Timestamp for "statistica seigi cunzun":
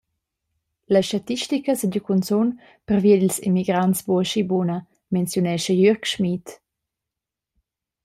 1.09-2.47